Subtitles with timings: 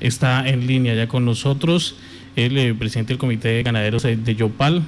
[0.00, 1.96] está en línea ya con nosotros,
[2.36, 4.82] el eh, presidente del Comité de Ganaderos de Yopal,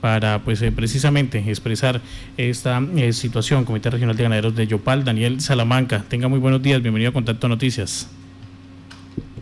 [0.00, 2.00] para pues eh, precisamente expresar
[2.36, 6.04] esta eh, situación, Comité Regional de Ganaderos de Yopal, Daniel Salamanca.
[6.08, 8.10] Tenga muy buenos días, bienvenido a Contacto Noticias.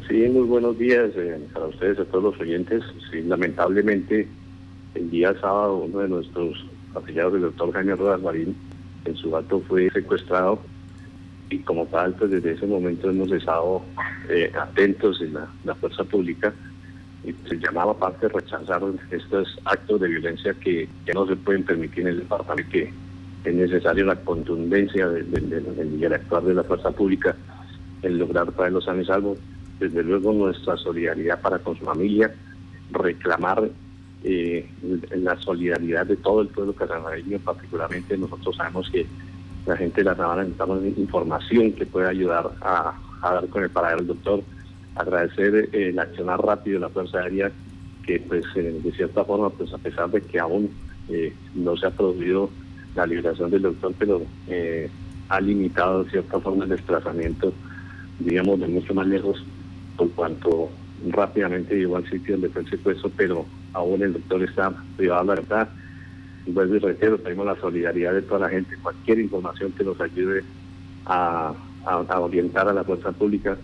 [0.09, 1.11] Sí, muy buenos días
[1.53, 2.82] para ustedes, a todos los oyentes.
[3.11, 4.29] Sí, lamentablemente,
[4.95, 6.64] el día sábado, uno de nuestros
[6.95, 8.55] afiliados, el doctor Jaime Rodas Marín,
[9.07, 10.61] en su acto fue secuestrado
[11.50, 13.82] y como tal, pues desde ese momento hemos estado
[14.29, 16.52] eh, atentos en la, fuerza pública
[17.25, 22.08] y se llamaba aparte rechazar estos actos de violencia que, no se pueden permitir en
[22.08, 22.93] el departamento, que
[23.44, 27.36] es necesario la contundencia del de, de la fuerza pública
[28.02, 29.36] en lograr traerlos a y salvo.
[29.79, 32.33] Desde luego nuestra solidaridad para con su familia,
[32.92, 33.69] reclamar
[34.22, 34.66] eh,
[35.16, 39.06] la solidaridad de todo el pueblo casanareño, particularmente nosotros sabemos que
[39.67, 43.98] la gente de la Sabana necesitamos información que pueda ayudar a, dar con el paradero
[43.98, 44.42] del doctor,
[44.95, 47.50] agradecer eh, el accionar rápido de la Fuerza Aérea,
[48.06, 50.70] que pues eh, de cierta forma, pues a pesar de que aún
[51.55, 52.48] no se ha producido
[52.94, 54.22] la liberación del doctor, pero
[55.28, 57.53] ha limitado de cierta forma el desplazamiento,
[58.20, 59.44] digamos, de mucho más lejos,
[59.97, 60.70] por cuanto
[61.10, 65.27] rápidamente llegó al sitio donde fue el secuestro, pero aún el doctor está privado de
[65.27, 65.69] la verdad.
[66.47, 70.00] Y vuelvo y reitero, tenemos la solidaridad de toda la gente, cualquier información que nos
[70.00, 70.45] ayude
[71.06, 71.55] a,
[72.19, 73.56] orientar a la fuerza pública,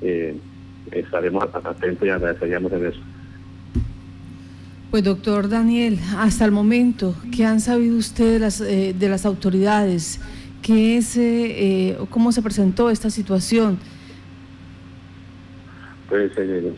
[0.00, 0.36] eh,
[0.90, 3.00] estaremos atentos y agradeceríamos en eso.
[4.90, 9.26] Pues doctor Daniel, hasta el momento, ¿qué han sabido ustedes de las, eh, de las
[9.26, 10.20] autoridades?
[10.62, 13.78] ¿Qué es, eh, ¿Cómo se presentó esta situación?
[16.08, 16.74] Pues eh,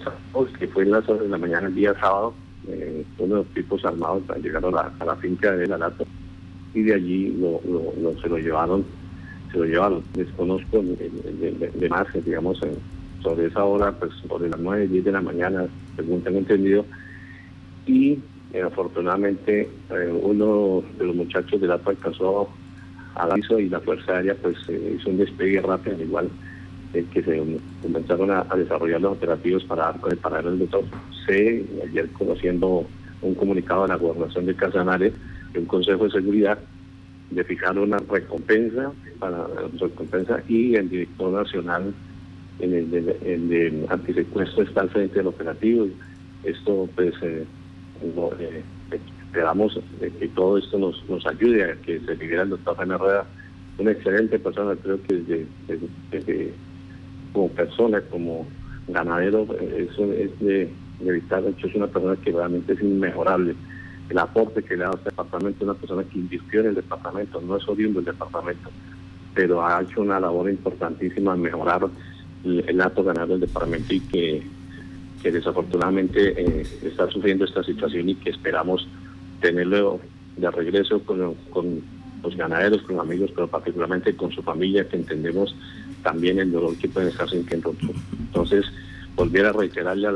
[0.59, 2.35] que fue en las horas de la mañana el día sábado,
[2.69, 6.05] eh, unos tipos armados llegaron a, a la finca de la lata
[6.75, 7.61] y de allí lo,
[8.21, 8.85] se lo llevaron,
[9.51, 10.03] se lo llevaron.
[10.15, 12.61] Desconozco de, más, digamos,
[13.23, 16.85] sobre esa hora, pues sobre las 9, 10 de la mañana, según tengo entendido,
[17.87, 18.19] y
[18.53, 22.49] eh, afortunadamente eh, uno de los muchachos del APA alcanzó
[23.15, 26.29] a aviso y la Fuerza Aérea pues hizo un despegue rápido, igual
[26.93, 27.43] que se
[27.83, 30.85] comenzaron a, desarrollar los operativos para dar el paradero del doctor.
[31.27, 32.87] Sé, ayer conociendo
[33.23, 35.13] un comunicado de la gobernación de Casanares,
[35.53, 36.59] de un consejo de seguridad,
[37.31, 39.47] de fijar una recompensa para
[39.79, 41.93] recompensa y el director nacional
[42.61, 45.87] en el de, antisecuestro está al frente del operativo.
[46.43, 47.45] Esto pues eh,
[48.03, 48.63] eh,
[49.27, 53.27] esperamos que todo esto nos, nos ayude a que se libere el doctor Jaime Rueda,
[53.79, 55.47] una excelente persona, creo que
[56.11, 56.53] desde
[57.39, 58.49] como persona, como
[58.89, 60.69] ganadero, eso es de,
[61.07, 63.55] evitar, de hecho es una persona que realmente es inmejorable.
[64.11, 66.75] El aporte que le da a este departamento es una persona que invirtió en el
[66.75, 68.71] departamento, no es oriundo del departamento,
[69.35, 71.87] pero ha hecho una labor importantísima en mejorar
[72.43, 74.43] el, acto ganadero del departamento y que,
[75.23, 78.89] que desafortunadamente eh, está sufriendo esta situación y que esperamos
[79.41, 80.01] tenerlo
[80.37, 81.83] de regreso con, con
[82.23, 85.55] los ganaderos, con amigos, pero particularmente con su familia, que entendemos
[86.03, 87.75] también el dolor que pueden estar sintiendo.
[88.19, 88.65] Entonces,
[89.15, 90.13] volver a reiterarle a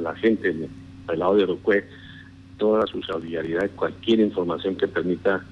[0.00, 1.84] la, gente del lado de Orocué
[2.56, 5.44] toda su solidaridad, cualquier información que permita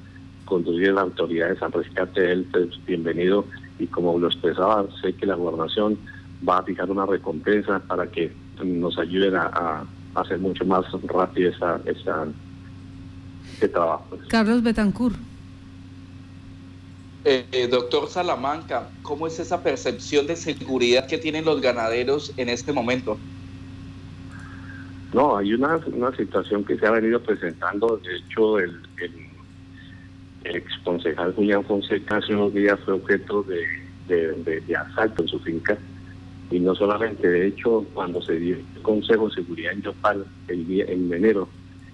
[0.44, 3.44] conducir a las autoridades a rescate de él, pues, bienvenido.
[3.78, 5.98] Y como lo expresaba, sé que la gobernación
[6.46, 8.32] va a fijar una recompensa para que
[8.64, 9.84] nos ayuden a,
[10.14, 12.26] hacer mucho más rápido esa, esa,
[13.52, 14.18] este trabajo.
[14.28, 15.27] Carlos Betancourt.
[17.24, 22.72] Eh, doctor Salamanca, ¿cómo es esa percepción de seguridad que tienen los ganaderos en este
[22.72, 23.18] momento?
[25.12, 27.96] No, hay una, una situación que se ha venido presentando.
[27.98, 29.12] De hecho, el, el,
[30.44, 33.66] ex concejal Julián Fonseca hace unos días fue objeto de,
[34.06, 35.76] de, asalto en su finca.
[36.50, 40.66] Y no solamente, de hecho, cuando se dio el Consejo de Seguridad en Yopal el
[40.66, 41.48] día, en enero,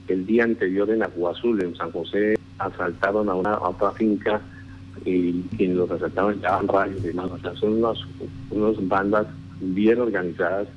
[0.07, 4.41] el día anterior en Aguazul, en San José, asaltaron a una otra finca
[5.05, 7.17] y quienes los asaltaban llevaban rayos y.
[7.19, 7.99] O sea, son unas
[8.51, 9.27] unos bandas
[9.61, 10.69] bien organizadas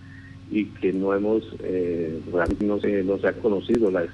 [0.50, 4.06] y que no hemos, eh, realmente no se, no se ha conocido la,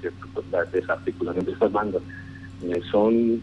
[0.71, 2.01] desarticulación de estas bandas.
[2.63, 3.41] Eh, son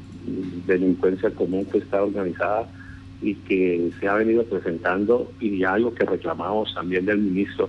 [0.67, 2.69] delincuencia común que está organizada
[3.23, 7.69] y que se ha venido presentando y algo que reclamamos también del ministro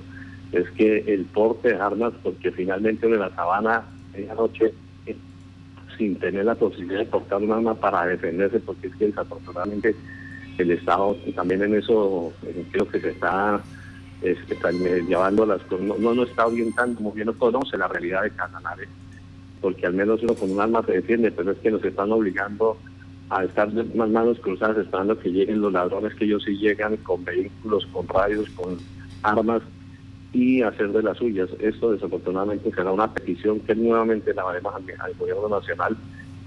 [0.52, 3.84] es que el porte de armas, porque finalmente en la sabana,
[4.14, 4.74] esa noche
[5.98, 9.96] sin tener la posibilidad de portar un arma para defenderse, porque es que desafortunadamente
[10.58, 12.32] el Estado también en eso
[12.72, 13.62] creo que se está,
[15.08, 18.90] llevando las cosas, no, no, está orientando, como bien no conoce la realidad de Cananares,
[19.62, 22.78] porque al menos uno con un arma se defiende, pero es que nos están obligando
[23.30, 27.24] a estar más manos cruzadas esperando que lleguen los ladrones, que ellos sí llegan con
[27.24, 28.78] vehículos, con radios, con
[29.24, 29.62] armas
[30.34, 31.50] y hacer de las suyas.
[31.60, 35.98] Esto desafortunadamente será una petición que nuevamente la haremos al, gobierno nacional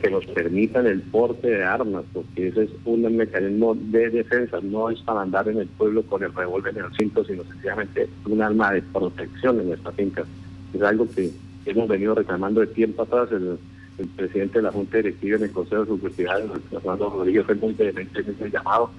[0.00, 4.90] que nos permitan el porte de armas, porque ese es un mecanismo de defensa, no
[4.90, 8.42] es para andar en el pueblo con el revólver en el cinto, sino sencillamente un
[8.42, 10.24] arma de protección en nuestra finca.
[10.74, 11.30] Es algo que
[11.64, 13.28] hemos venido reclamando de tiempo atrás.
[13.32, 13.58] El,
[14.16, 18.18] presidente de la Junta Directiva en el Consejo de Seguridad, Fernando Rodríguez, fue muy vehemente
[18.18, 18.90] en ese llamado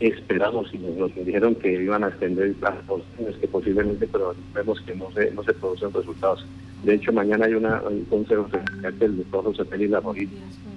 [0.00, 4.94] esperamos y nos dijeron que iban a extender las posiciones que posiblemente, pero vemos que
[4.94, 6.44] no se, no se producen resultados.
[6.82, 8.46] De hecho, mañana hay una, un consejo
[8.98, 10.28] del doctor José Félix Larroí,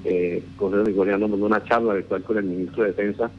[0.05, 3.29] eh, Consejo Gregoriano, una charla virtual con el ministro de Defensa.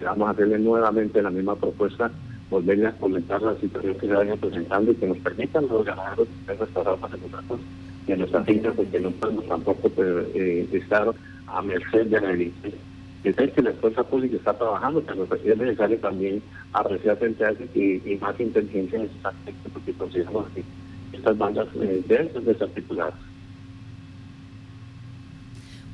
[0.00, 2.10] Vamos a hacerle nuevamente la misma propuesta,
[2.50, 6.28] volverle a comentar la situación que se vaya presentando y que nos permitan los ganaderos
[6.46, 7.60] tener nuestras armas en los
[8.06, 11.10] y en nuestras fincas, porque no podemos tampoco pues, eh, estar
[11.46, 12.80] a merced de la delincuencia
[13.24, 16.42] es que la fuerza pública está trabajando, pero es necesario también
[16.72, 17.44] arreciar frente
[17.74, 20.62] y, más inteligencia en ese aspecto, porque consideramos que
[21.16, 23.14] estas bandas eh, deben ser desarticuladas.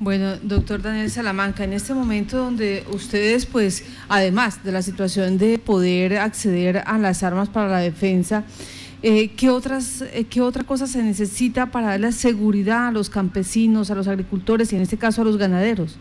[0.01, 5.59] Bueno, doctor Daniel Salamanca, en este momento donde ustedes, pues, además de la situación de
[5.59, 8.45] poder acceder a las armas para la defensa,
[9.03, 13.91] eh, ¿qué, otras, eh, ¿Qué otra cosa se necesita para darle seguridad a los campesinos,
[13.91, 15.99] a los agricultores y en este caso a los ganaderos?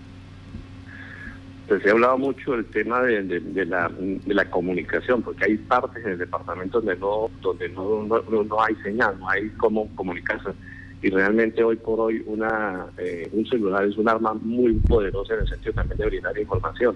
[1.69, 6.81] Pues ha hablado mucho del tema de, la, comunicación, porque hay partes en el departamento
[6.81, 10.50] donde no donde no, no, hay señal, no hay cómo comunicarse.
[11.04, 15.42] Y realmente hoy por hoy una eh, un celular es un arma muy poderosa en
[15.42, 16.95] el sentido también de brindar información.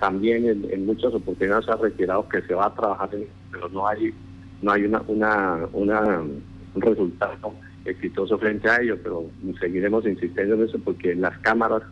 [0.00, 3.10] También en, muchas oportunidades se ha retirado que se va a trabajar,
[3.52, 4.12] pero no hay
[4.60, 7.54] no hay una, una, una un resultado
[7.84, 9.30] exitoso frente a ello, pero
[9.60, 11.82] seguiremos insistiendo en eso porque las cámaras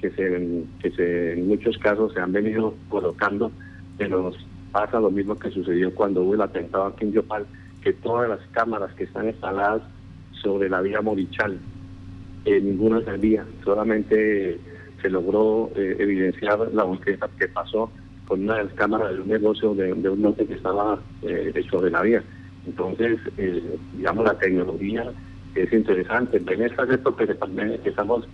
[0.00, 3.50] que se, que se en muchos casos se han venido colocando,
[3.96, 4.32] pero
[4.72, 7.46] pasa lo mismo que sucedió cuando hubo el atentado aquí en Yopal,
[7.82, 9.82] que todas las cámaras que están instaladas
[10.42, 11.58] sobre la vía Morichal,
[12.44, 14.58] eh, ninguna servía, solamente
[15.00, 17.90] se logró eh, evidenciar la búsqueda que pasó
[18.26, 21.90] con una de las cámaras de un negocio de, un norte que estaba eh, sobre
[21.90, 22.22] la vía.
[22.66, 23.18] Entonces,
[23.96, 25.12] digamos, la tecnología
[25.54, 26.42] es interesante.
[26.44, 28.26] En estas épocas de pandemia que estamos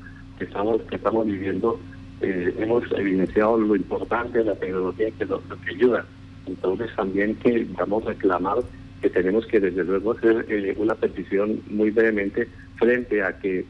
[0.45, 1.79] estamos, que estamos viviendo,
[2.21, 6.05] eh, hemos evidenciado lo importante de la tecnología que nos que ayuda.
[6.47, 8.59] Entonces también que vamos a reclamar
[9.01, 13.65] que tenemos que desde luego hacer eh, una petición muy vehemente frente a que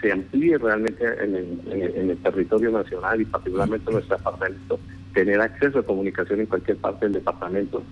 [0.00, 4.78] se amplíe realmente en el, en el, territorio nacional y particularmente en nuestro departamento,
[5.14, 7.82] tener acceso a comunicación en cualquier parte del departamento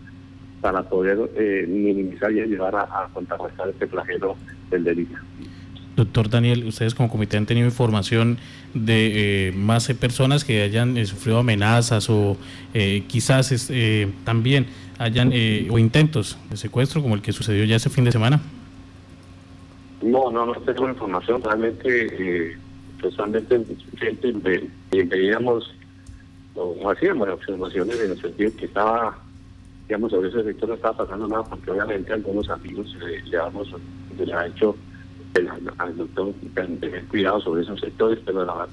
[0.61, 4.37] para poder eh, minimizar y ayudar a, a contrarrestar este flagelo
[4.71, 5.17] del delito.
[5.97, 8.39] Doctor Daniel, ustedes como comité han tenido información
[8.75, 12.37] de eh, más personas que hayan eh, sufrido amenazas o
[12.73, 13.71] eh, quizás
[14.25, 14.67] también
[14.99, 15.29] hayan
[15.71, 18.41] o intentos de secuestro como el que sucedió ya ese fin de semana.
[20.03, 21.43] No, no, no tengo información.
[21.43, 22.57] Realmente,
[23.01, 23.61] personalmente,
[24.93, 25.75] veíamos
[26.57, 29.17] o hacíamos observaciones en el sentido que estaba,
[29.89, 34.33] digamos, sobre ese sector no estaba pasando nada porque obviamente algunos amigos le, le, le
[34.33, 34.77] ha hecho
[35.79, 38.69] al doctor tener cuidado sobre esos sectores, pero la,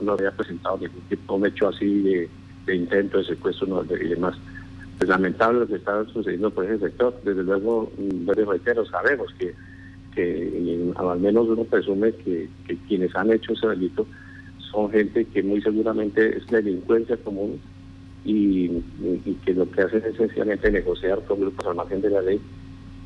[0.00, 2.28] no había presentado ningún tipo de hecho así
[2.66, 4.36] de, intento de secuestro no, y demás.
[5.00, 7.18] Es lamentable lo que está sucediendo por ese sector.
[7.24, 9.54] Desde luego, mm, reitero, sabemos que,
[10.14, 12.48] que al menos uno presume que,
[12.86, 14.06] quienes han hecho ese delito
[14.70, 17.60] son gente que muy seguramente es delincuencia común
[18.24, 18.68] y,
[19.44, 22.40] que lo que hacen es sencillamente negociar con grupos al margen de la ley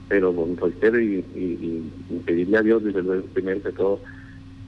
[0.09, 1.91] pero reitero y, y,
[2.25, 4.01] pedirle a Dios, desde luego, primero de todo,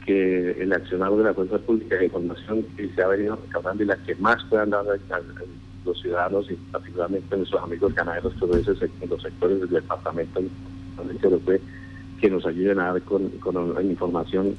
[0.05, 3.87] que el accionado de la Fuerza Pública de Información que se ha venido recabando y
[3.87, 5.21] la que más puedan dar a,
[5.85, 10.41] los ciudadanos y particularmente nuestros amigos ganaderos, todos esos los sectores del departamento,
[12.21, 13.31] que nos ayuden a dar con,
[13.83, 14.57] información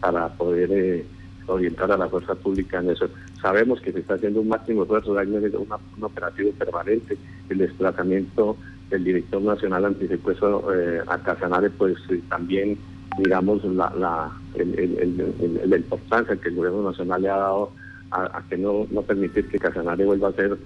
[0.00, 1.04] para poder eh,
[1.46, 3.08] orientar a la fuerza pública en eso.
[3.40, 7.18] Sabemos que se está haciendo un máximo esfuerzo, hay un operativo permanente,
[7.50, 8.56] el desplazamiento
[8.92, 12.78] el director nacional antisecuestro eh, a Casanare, pues eh, también,
[13.18, 17.72] digamos, la, la, el, importancia que el gobierno nacional le ha dado
[18.10, 20.56] a, que no, no permitir que Casanare vuelva a ser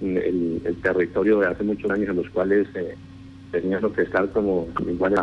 [0.00, 2.96] el, territorio de hace muchos años en los cuales eh,
[3.52, 5.14] tenían que estar como igual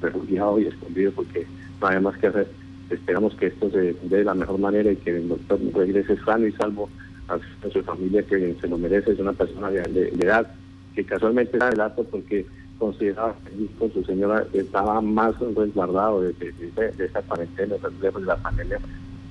[0.00, 1.46] refugiado y escondido porque
[1.80, 2.48] no hay más que hacer.
[2.90, 6.46] Esperamos que esto se dé de la mejor manera y que el doctor regrese sano
[6.46, 6.88] y salvo
[7.28, 7.38] a
[7.70, 10.50] su familia que se lo merece, es una persona de edad
[10.94, 12.46] que casualmente era el acto porque
[12.78, 18.78] consideraba que con su señora estaba más resguardado de, de, esa cuarentena, de la familia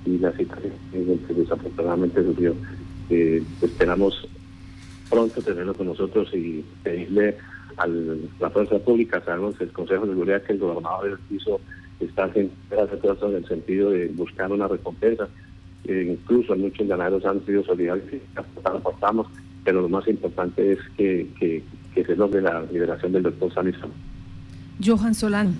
[0.05, 2.55] y la situación que desafortunadamente sufrió.
[3.09, 4.27] Eh, esperamos
[5.09, 7.37] pronto tenerlo con nosotros y pedirle
[7.77, 9.21] a la fuerza pública.
[9.23, 11.59] Sabemos el Consejo de Seguridad que el gobernador hizo
[11.99, 12.51] está en
[13.35, 15.27] el sentido de buscar una recompensa.
[15.85, 18.21] Incluso muchos ganaderos han sido solidarios y
[18.63, 19.27] aportamos,
[19.67, 21.61] pero lo más importante es que, que,
[21.93, 23.91] que se logre la liberación del doctor Sanizano.
[24.81, 25.51] Johan Solano.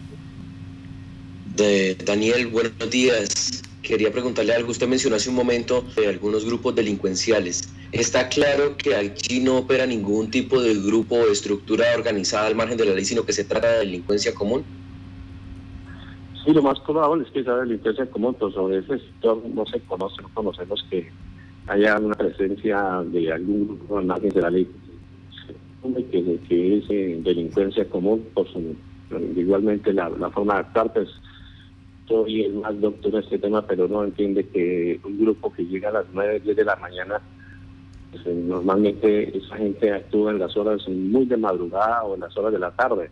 [1.57, 3.61] De Daniel, buenos días.
[3.81, 4.71] Quería preguntarle algo.
[4.71, 7.67] Usted mencionó hace un momento de algunos grupos delincuenciales.
[7.91, 12.77] ¿Está claro que allí no opera ningún tipo de grupo o estructura organizada al margen
[12.77, 14.63] de la ley, sino que se trata de delincuencia común?
[16.45, 19.81] Sí, lo más probable es que esa delincuencia común, pero sobre ese sector no se
[19.81, 21.11] conoce, no conocemos que
[21.67, 24.67] haya una presencia de algún grupo al margen de la ley.
[26.11, 28.75] Que, que es eh, delincuencia común, por su,
[29.35, 31.09] igualmente la, forma de actuar, pues
[32.07, 35.89] soy el más doctor en este tema, pero no entiende que un grupo que llega
[35.89, 37.21] a las 9, 10 de la mañana,
[38.11, 42.35] pues, eh, normalmente esa gente actúa en las horas muy de madrugada o en las
[42.37, 43.09] horas de la tarde.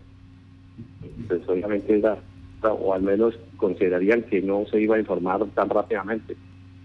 [1.27, 2.01] Pues obviamente
[2.62, 6.35] o al menos considerarían que no se iba a informar tan rápidamente.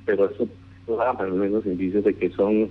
[0.05, 0.47] Pero eso
[1.19, 2.71] al menos indicios de que son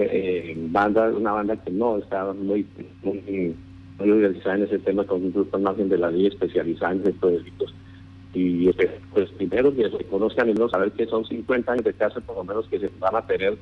[0.00, 2.66] eh, bandas, una banda que no está muy,
[3.02, 3.54] muy,
[3.98, 7.32] muy organizada en ese tema, con un grupo más de la ley especializada en estos
[7.32, 7.74] delitos.
[8.34, 8.70] Y
[9.12, 12.36] pues primero que se conozcan y no saber que son 50 años de cárcel por
[12.36, 13.56] lo menos que se van a tener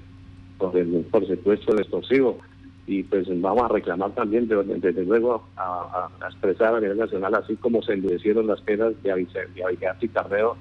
[0.58, 2.38] por el por secuestro extorsivo.
[2.86, 7.82] Y pues vamos a reclamar también desde luego a, expresar a nivel nacional así como
[7.82, 10.56] se endurecieron las penas de Abigail y Carreo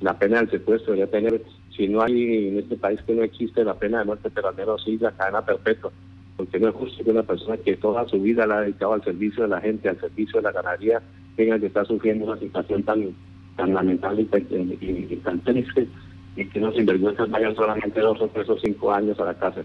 [0.00, 1.42] la pena del secuestro debería tener
[1.80, 4.54] si no hay en este país que no existe la pena de muerte pero al
[4.54, 5.90] menos sí la cadena perpetua
[6.36, 9.02] porque no es justo que una persona que toda su vida la ha dedicado al
[9.02, 11.00] servicio de la gente al servicio de la ganadería
[11.36, 13.14] tenga que estar sufriendo una situación tan
[13.56, 15.88] tan lamentable y, tan triste
[16.36, 19.64] y que los sinvergüenzas vayan solamente dos o tres o cinco años a la cárcel.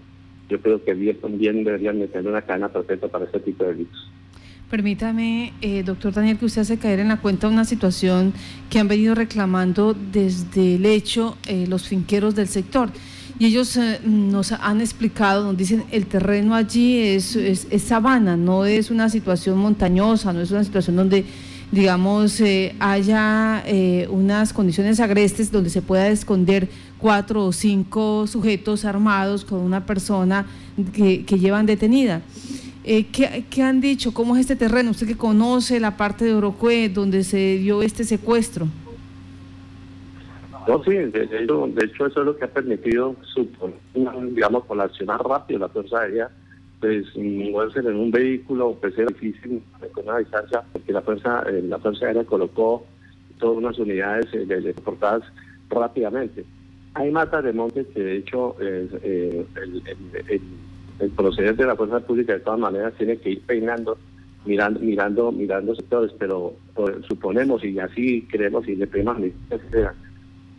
[0.50, 4.12] Yo creo que bien, también deberían tener una cadena perfecta para este tipo de delitos.
[4.76, 8.34] Permítame, eh, doctor Daniel, que usted hace caer en la cuenta una situación
[8.70, 12.90] que han venido reclamando desde el hecho eh, los finqueros del sector.
[13.40, 18.36] Y ellos eh, nos han explicado, nos dicen, el terreno allí es, es, es sabana,
[18.36, 21.24] no es una situación montañosa, no es una situación donde
[21.72, 23.64] digamos, eh, haya
[24.10, 30.46] unas condiciones agrestes donde se pueda esconder cuatro o cinco sujetos armados con una persona
[30.94, 32.22] que, llevan detenida.
[32.88, 34.14] Eh, ¿qué, han dicho?
[34.14, 34.92] ¿Cómo es este terreno?
[34.92, 38.68] Usted que conoce la parte de Orocue donde se dio este secuestro.
[40.68, 43.16] No, sí, de, hecho, eso es lo que ha permitido,
[43.96, 46.30] digamos, con la accionar rápido la Fuerza Aérea
[46.80, 49.62] pues moverse en un vehículo pues era difícil
[49.94, 52.86] con una distancia porque la fuerza eh, la fuerza aérea colocó
[53.40, 54.76] todas unas unidades eh,
[55.70, 56.46] rápidamente
[56.94, 60.42] hay matas de monte que de hecho eh, el,
[61.16, 63.98] proceder de la fuerza pública de todas maneras tiene que ir peinando
[64.46, 69.18] mirando mirando mirando sectores pero pues, suponemos y así creemos y le pedimos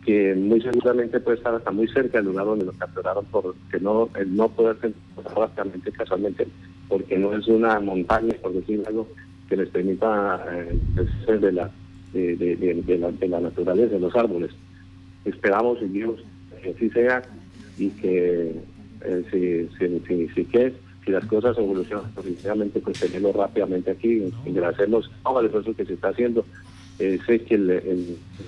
[0.05, 4.09] que muy seguramente puede estar hasta muy cerca del lugar donde lo capturaron porque no
[4.15, 4.77] el no poder
[5.33, 6.47] prácticamente casualmente
[6.87, 9.07] porque no es una montaña por decir algo
[9.49, 10.79] que les permita eh,
[11.25, 11.71] ser de la
[12.13, 14.51] de, la, naturaleza de los árboles.
[15.25, 16.23] Esperamos y Dios
[16.61, 17.21] que así sea
[17.77, 18.55] y que
[19.05, 20.73] eh, si, si, si, que
[21.05, 25.93] si las cosas evolucionan positivamente pues tenerlo rápidamente aquí agradecemos todo el esfuerzo que se
[25.93, 26.45] está haciendo
[26.99, 27.79] eh, sé que la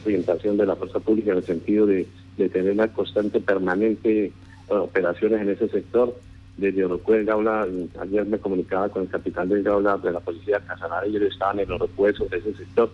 [0.06, 4.32] orientación de la fuerza pública en el sentido de, tener una constante, permanente
[4.70, 6.16] operaciones en ese sector.
[6.58, 7.68] Desde Orocué, Gaula,
[8.00, 11.70] ayer me comunicaba con el capitán del Gaula de la policía Casanare, ellos estaban en
[11.70, 12.92] los repuestos de ese sector.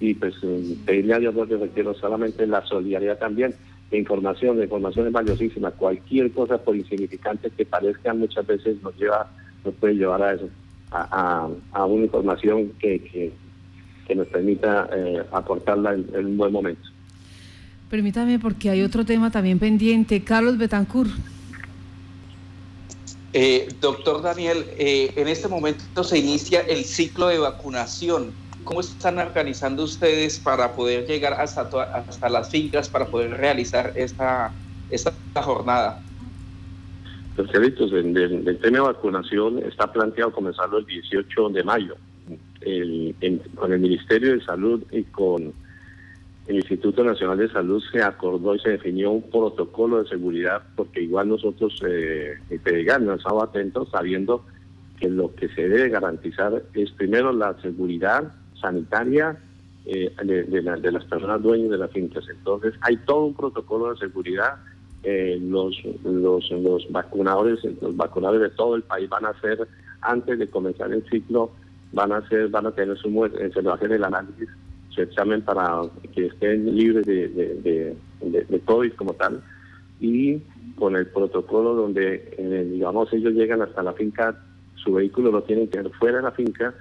[0.00, 3.54] Y pues eh, pedirle a Dios que requiero solamente la solidaridad también.
[3.98, 5.70] Información, la información es valiosísima.
[5.72, 9.30] Cualquier cosa, por insignificante que parezca, muchas veces nos lleva,
[9.64, 10.48] nos puede llevar a eso,
[10.92, 13.32] a, a, una información que, que
[14.10, 16.82] que nos permita eh, aportarla en, un buen momento.
[17.88, 20.24] Permítame, porque hay otro tema también pendiente.
[20.24, 21.12] Carlos Betancourt.
[23.32, 28.32] Eh, doctor Daniel, eh, en este momento se inicia el ciclo de vacunación.
[28.64, 34.52] ¿Cómo están organizando ustedes para poder llegar hasta, hasta las fincas, para poder realizar esta,
[34.90, 36.02] esta jornada?
[37.36, 41.96] Los el, el, tema de vacunación está planteado comenzarlo el 18 de mayo
[42.60, 43.14] el,
[43.54, 45.52] con el Ministerio de Salud y con
[46.46, 51.02] el Instituto Nacional de Salud se acordó y se definió un protocolo de seguridad, porque
[51.02, 54.44] igual nosotros, eh, en nos estamos atentos sabiendo
[54.98, 59.36] que lo que se debe garantizar es primero la seguridad sanitaria
[59.86, 62.24] eh, de, las personas dueñas de las fincas.
[62.28, 64.56] Entonces, hay todo un protocolo de seguridad.
[65.02, 65.74] Eh, los,
[66.04, 69.66] los, los vacunadores, los vacunadores de todo el país van a hacer,
[70.02, 71.50] antes de comenzar el ciclo,
[71.92, 74.48] van a hacer, van a tener su eh, se va a hacer el análisis,
[74.90, 75.80] su examen para
[76.14, 79.42] que estén libres de, de, de, COVID como tal,
[79.98, 80.38] y
[80.76, 84.38] con el protocolo donde, digamos, ellos llegan hasta la finca,
[84.76, 86.74] su vehículo lo tienen que tener fuera de la finca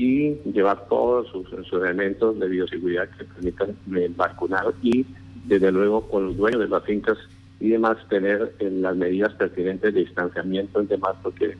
[0.00, 5.04] y llevar todos sus, elementos de bioseguridad que permitan eh, vacunar y,
[5.44, 7.18] desde luego, con los dueños de las fincas
[7.60, 11.54] y demás, tener las medidas pertinentes de distanciamiento y demás, porque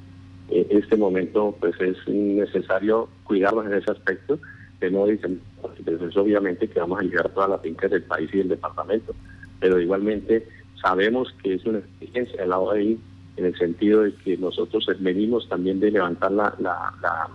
[0.49, 4.39] en este momento pues es necesario cuidarnos en ese aspecto,
[4.81, 8.31] que no dicen, pues obviamente que vamos a llegar a todas las fincas del país
[8.33, 9.15] y del departamento,
[9.61, 10.49] pero igualmente
[10.81, 12.99] sabemos que es una exigencia de ahí,
[13.37, 17.29] en el sentido de que nosotros venimos también de levantar la, la, la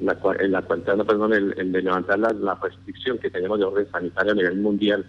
[0.00, 0.16] la,
[0.48, 4.56] la perdón, el, de levantar la, la, restricción que tenemos de orden sanitario a nivel
[4.56, 5.06] mundial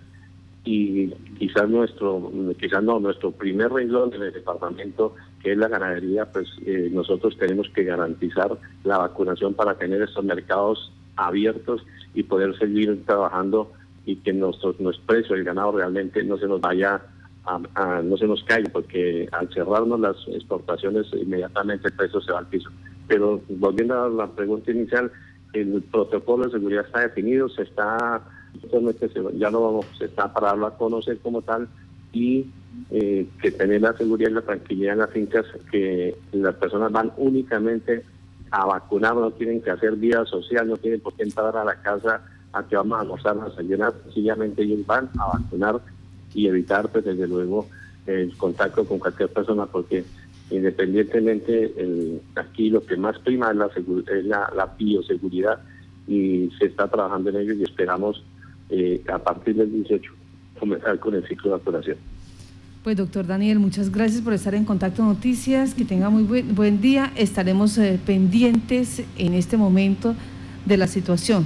[0.64, 6.26] y quizás nuestro, quizás no, nuestro primer renglón en el departamento, que es la ganadería,
[6.26, 12.58] pues eh, nosotros tenemos que garantizar la vacunación para tener estos mercados abiertos y poder
[12.58, 13.72] seguir trabajando
[14.06, 17.02] y que nuestro, nuestro precio del ganado realmente no se nos vaya
[17.46, 22.40] a, no se nos caiga, porque al cerrarnos las exportaciones inmediatamente el precio se va
[22.40, 22.70] al piso.
[23.08, 25.12] Pero volviendo a la pregunta inicial,
[25.54, 28.22] el protocolo de seguridad está definido, se está
[29.38, 31.68] ya no vamos, se está para darlo a conocer como tal
[32.14, 32.46] y
[32.92, 37.12] eh, que tener la seguridad y la tranquilidad en las fincas que las personas van
[37.18, 38.04] únicamente
[38.52, 41.82] a vacunar, no tienen que hacer vida social, no tienen por qué entrar a la
[41.82, 42.22] casa
[42.54, 45.82] a que vamos a almorzar, a desayunar, sencillamente ellos van a vacunar
[46.34, 47.68] y evitar, pues desde luego,
[48.08, 50.06] el contacto con cualquier persona, porque
[50.50, 55.60] independientemente, aquí lo que más prima es la, es la, bioseguridad
[56.08, 58.24] y se está trabajando en ello y esperamos
[58.70, 60.12] eh, a partir del 18
[60.60, 61.98] comenzar con el ciclo de vacunación.
[62.84, 66.82] Pues doctor Daniel, muchas gracias por estar en Contacto Noticias, que tenga muy buen, buen
[66.82, 67.12] día.
[67.16, 70.16] Estaremos eh, pendientes en este momento
[70.66, 71.46] de la situación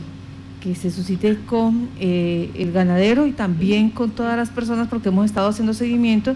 [0.59, 5.25] que se suscite con eh, el ganadero y también con todas las personas, porque hemos
[5.25, 6.35] estado haciendo seguimiento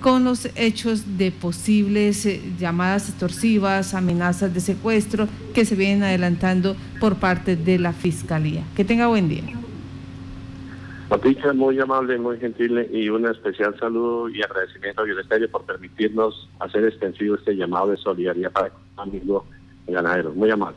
[0.00, 2.26] con los hechos de posibles
[2.58, 8.62] llamadas extorsivas, amenazas de secuestro que se vienen adelantando por parte de la Fiscalía.
[8.76, 9.42] Que tenga buen día.
[11.08, 16.48] Patricia, muy amable, muy gentil y un especial saludo y agradecimiento a Bioesterio por permitirnos
[16.60, 19.46] hacer extensivo este llamado de solidaridad para el amigo
[19.86, 20.32] ganadero.
[20.32, 20.76] Muy amable.